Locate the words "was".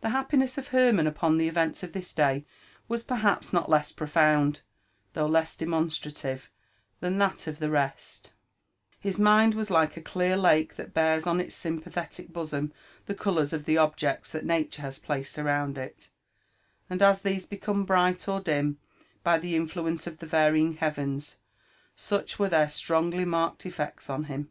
2.86-3.02, 9.56-9.68